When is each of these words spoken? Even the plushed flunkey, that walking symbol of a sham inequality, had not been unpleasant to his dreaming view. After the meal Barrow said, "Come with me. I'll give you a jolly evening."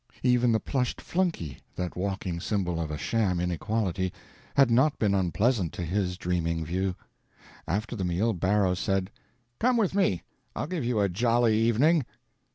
Even 0.23 0.51
the 0.51 0.59
plushed 0.59 0.99
flunkey, 0.99 1.59
that 1.75 1.95
walking 1.95 2.39
symbol 2.39 2.79
of 2.81 2.89
a 2.89 2.97
sham 2.97 3.39
inequality, 3.39 4.11
had 4.55 4.71
not 4.71 4.97
been 4.97 5.13
unpleasant 5.13 5.73
to 5.73 5.83
his 5.85 6.17
dreaming 6.17 6.65
view. 6.65 6.95
After 7.67 7.95
the 7.95 8.03
meal 8.03 8.33
Barrow 8.33 8.73
said, 8.73 9.11
"Come 9.59 9.77
with 9.77 9.93
me. 9.93 10.23
I'll 10.55 10.65
give 10.65 10.83
you 10.83 11.01
a 11.01 11.07
jolly 11.07 11.55
evening." 11.55 12.03